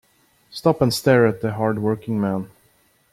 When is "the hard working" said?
1.41-2.19